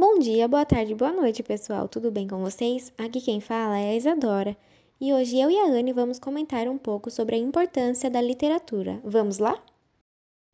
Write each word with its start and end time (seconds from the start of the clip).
Bom 0.00 0.18
dia, 0.18 0.48
boa 0.48 0.64
tarde, 0.64 0.94
boa 0.94 1.12
noite, 1.12 1.42
pessoal. 1.42 1.86
Tudo 1.86 2.10
bem 2.10 2.26
com 2.26 2.40
vocês? 2.40 2.90
Aqui 2.96 3.20
quem 3.20 3.38
fala 3.38 3.78
é 3.78 3.90
a 3.90 3.96
Isadora. 3.96 4.56
E 4.98 5.12
hoje 5.12 5.38
eu 5.38 5.50
e 5.50 5.58
a 5.58 5.66
Anne 5.66 5.92
vamos 5.92 6.18
comentar 6.18 6.66
um 6.68 6.78
pouco 6.78 7.10
sobre 7.10 7.36
a 7.36 7.38
importância 7.38 8.08
da 8.08 8.18
literatura. 8.18 8.98
Vamos 9.04 9.36
lá? 9.36 9.62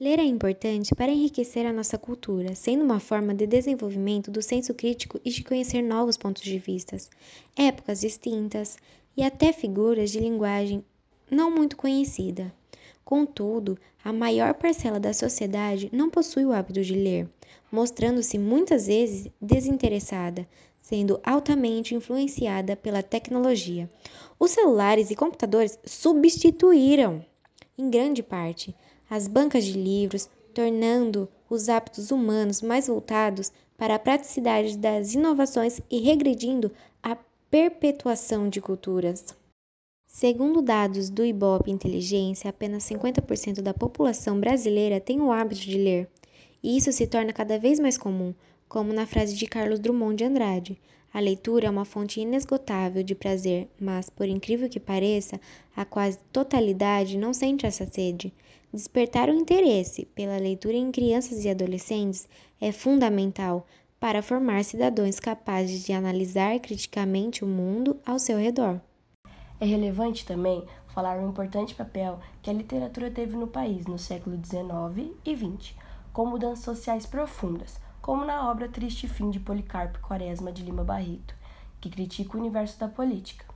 Ler 0.01 0.19
é 0.19 0.25
importante 0.25 0.97
para 0.97 1.13
enriquecer 1.13 1.65
a 1.65 1.73
nossa 1.73 1.97
cultura, 1.97 2.57
sendo 2.57 2.83
uma 2.83 2.99
forma 2.99 3.33
de 3.33 3.47
desenvolvimento 3.47 4.33
do 4.33 4.43
senso 4.43 4.75
crítico 4.75 5.21
e 5.25 5.31
de 5.31 5.45
conhecer 5.45 5.81
novos 5.81 6.17
pontos 6.17 6.43
de 6.43 6.59
vista, 6.59 6.97
épocas 7.57 8.01
distintas 8.01 8.77
e 9.17 9.23
até 9.23 9.53
figuras 9.53 10.11
de 10.11 10.19
linguagem 10.19 10.85
não 11.31 11.53
muito 11.53 11.77
conhecida. 11.77 12.53
Contudo, 13.07 13.79
a 14.03 14.13
maior 14.13 14.53
parcela 14.55 14.99
da 14.99 15.15
sociedade 15.15 15.89
não 15.93 16.11
possui 16.11 16.45
o 16.45 16.53
hábito 16.53 16.83
de 16.83 16.93
ler, 16.93 17.31
mostrando-se 17.71 18.37
muitas 18.37 18.89
vezes 18.89 19.29
desinteressada, 19.41 20.45
sendo 20.81 21.21
altamente 21.23 21.95
influenciada 21.95 22.75
pela 22.75 23.05
tecnologia. 23.05 23.89
Os 24.41 24.51
celulares 24.51 25.09
e 25.13 25.15
computadores 25.15 25.79
substituíram, 25.85 27.25
em 27.79 27.89
grande 27.89 28.25
parte, 28.25 28.75
as 29.09 29.29
bancas 29.29 29.65
de 29.65 29.75
livros, 29.81 30.29
tornando 30.53 31.29
os 31.49 31.69
hábitos 31.69 32.11
humanos 32.11 32.61
mais 32.61 32.89
voltados 32.89 33.53
para 33.79 33.95
a 33.95 34.01
praticidade 34.01 34.77
das 34.77 35.15
inovações 35.15 35.81
e 35.89 36.01
regredindo 36.01 36.73
a 37.01 37.17
perpetuação 37.49 38.49
de 38.49 38.61
culturas. 38.61 39.27
Segundo 40.19 40.63
dados 40.63 41.11
do 41.11 41.23
Ibope 41.23 41.71
Inteligência, 41.71 42.49
apenas 42.49 42.85
50% 42.85 43.61
da 43.61 43.75
população 43.75 44.41
brasileira 44.41 44.99
tem 44.99 45.21
o 45.21 45.31
hábito 45.31 45.61
de 45.61 45.77
ler, 45.77 46.09
e 46.63 46.75
isso 46.75 46.91
se 46.91 47.07
torna 47.07 47.35
cada 47.35 47.59
vez 47.59 47.79
mais 47.79 47.99
comum, 47.99 48.33
como 48.67 48.95
na 48.95 49.05
frase 49.05 49.37
de 49.37 49.47
Carlos 49.47 49.79
Drummond 49.79 50.17
de 50.17 50.25
Andrade: 50.25 50.81
A 51.13 51.21
leitura 51.21 51.67
é 51.67 51.71
uma 51.71 51.85
fonte 51.85 52.19
inesgotável 52.19 53.03
de 53.03 53.15
prazer, 53.15 53.69
mas, 53.79 54.09
por 54.09 54.27
incrível 54.27 54.71
que 54.71 54.81
pareça, 54.81 55.39
a 55.77 55.85
quase 55.85 56.19
totalidade 56.33 57.19
não 57.19 57.35
sente 57.35 57.67
essa 57.67 57.87
sede. 57.87 58.33
Despertar 58.73 59.29
o 59.29 59.35
interesse 59.35 60.07
pela 60.15 60.39
leitura 60.39 60.79
em 60.79 60.91
crianças 60.91 61.45
e 61.45 61.51
adolescentes 61.51 62.27
é 62.59 62.73
fundamental 62.73 63.67
para 64.01 64.23
formar 64.23 64.65
cidadãos 64.65 65.21
capazes 65.21 65.85
de 65.85 65.93
analisar 65.93 66.59
criticamente 66.61 67.45
o 67.45 67.47
mundo 67.47 68.01
ao 68.07 68.19
seu 68.19 68.39
redor. 68.39 68.81
É 69.59 69.65
relevante 69.65 70.27
também 70.27 70.67
falar 70.89 71.19
o 71.19 71.27
importante 71.27 71.75
papel 71.75 72.21
que 72.43 72.51
a 72.51 72.53
literatura 72.53 73.11
teve 73.11 73.35
no 73.37 73.47
país 73.47 73.87
no 73.87 73.99
século 73.99 74.37
XIX 74.37 75.15
e 75.25 75.35
XX, 75.35 75.75
com 76.13 76.27
mudanças 76.27 76.65
sociais 76.65 77.07
profundas, 77.07 77.81
como 78.03 78.25
na 78.25 78.51
obra 78.51 78.69
Triste 78.69 79.09
Fim 79.09 79.31
de 79.31 79.41
Policarpo 79.41 79.99
Quaresma 80.01 80.53
de 80.53 80.63
Lima 80.63 80.85
Barreto, 80.85 81.35
que 81.81 81.89
critica 81.89 82.37
o 82.37 82.41
universo 82.41 82.79
da 82.79 82.87
política. 82.87 83.47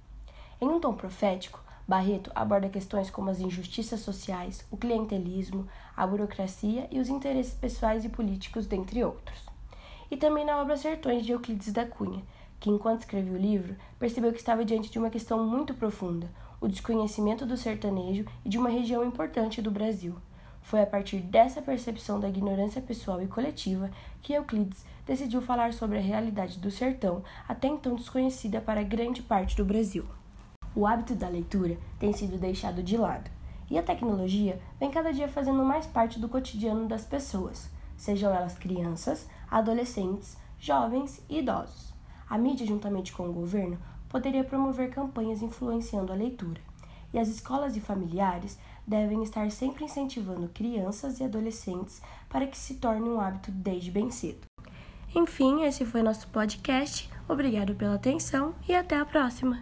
Em 0.58 0.68
um 0.68 0.80
tom 0.80 0.94
profético, 0.94 1.62
Barreto 1.86 2.30
aborda 2.34 2.68
questões 2.68 3.10
como 3.10 3.30
as 3.30 3.40
injustiças 3.40 4.00
sociais, 4.00 4.66
o 4.70 4.76
clientelismo, 4.76 5.68
a 5.96 6.06
burocracia 6.06 6.88
e 6.90 6.98
os 6.98 7.08
interesses 7.08 7.52
pessoais 7.52 8.04
e 8.04 8.08
políticos, 8.08 8.66
dentre 8.66 9.04
outros. 9.04 9.38
E 10.10 10.16
também 10.16 10.44
na 10.44 10.60
obra 10.60 10.76
Sertões 10.76 11.26
de 11.26 11.32
Euclides 11.32 11.72
da 11.72 11.84
Cunha, 11.84 12.22
que, 12.60 12.70
enquanto 12.70 13.00
escreveu 13.00 13.34
o 13.34 13.38
livro, 13.38 13.74
percebeu 13.98 14.30
que 14.32 14.38
estava 14.38 14.64
diante 14.64 14.90
de 14.90 14.98
uma 14.98 15.10
questão 15.10 15.42
muito 15.42 15.72
profunda, 15.74 16.30
o 16.60 16.68
desconhecimento 16.68 17.46
do 17.46 17.56
sertanejo 17.56 18.26
e 18.44 18.48
de 18.48 18.58
uma 18.58 18.68
região 18.68 19.02
importante 19.02 19.62
do 19.62 19.70
Brasil. 19.70 20.14
Foi 20.60 20.82
a 20.82 20.86
partir 20.86 21.20
dessa 21.20 21.62
percepção 21.62 22.20
da 22.20 22.28
ignorância 22.28 22.82
pessoal 22.82 23.22
e 23.22 23.26
coletiva 23.26 23.90
que 24.20 24.34
Euclides 24.34 24.84
decidiu 25.06 25.40
falar 25.40 25.72
sobre 25.72 25.96
a 25.98 26.02
realidade 26.02 26.58
do 26.58 26.70
sertão, 26.70 27.24
até 27.48 27.66
então 27.66 27.96
desconhecida 27.96 28.60
para 28.60 28.82
grande 28.82 29.22
parte 29.22 29.56
do 29.56 29.64
Brasil. 29.64 30.04
O 30.74 30.86
hábito 30.86 31.14
da 31.14 31.28
leitura 31.28 31.78
tem 31.98 32.12
sido 32.12 32.38
deixado 32.38 32.82
de 32.82 32.96
lado, 32.96 33.30
e 33.70 33.78
a 33.78 33.82
tecnologia 33.82 34.60
vem 34.78 34.90
cada 34.90 35.12
dia 35.12 35.26
fazendo 35.26 35.64
mais 35.64 35.86
parte 35.86 36.18
do 36.18 36.28
cotidiano 36.28 36.86
das 36.86 37.04
pessoas, 37.04 37.70
sejam 37.96 38.32
elas 38.32 38.56
crianças, 38.56 39.26
adolescentes, 39.50 40.36
jovens 40.58 41.24
e 41.28 41.38
idosos. 41.38 41.90
A 42.30 42.38
mídia, 42.38 42.64
juntamente 42.64 43.12
com 43.12 43.28
o 43.28 43.32
governo, 43.32 43.76
poderia 44.08 44.44
promover 44.44 44.90
campanhas 44.90 45.42
influenciando 45.42 46.12
a 46.12 46.16
leitura. 46.16 46.60
E 47.12 47.18
as 47.18 47.28
escolas 47.28 47.76
e 47.76 47.80
familiares 47.80 48.56
devem 48.86 49.22
estar 49.24 49.50
sempre 49.50 49.84
incentivando 49.84 50.48
crianças 50.48 51.18
e 51.18 51.24
adolescentes 51.24 52.00
para 52.28 52.46
que 52.46 52.56
se 52.56 52.76
torne 52.76 53.08
um 53.08 53.20
hábito 53.20 53.50
desde 53.50 53.90
bem 53.90 54.12
cedo. 54.12 54.46
Enfim, 55.12 55.64
esse 55.64 55.84
foi 55.84 56.02
nosso 56.02 56.28
podcast. 56.28 57.10
Obrigado 57.28 57.74
pela 57.74 57.96
atenção 57.96 58.54
e 58.68 58.74
até 58.74 58.96
a 58.96 59.04
próxima! 59.04 59.60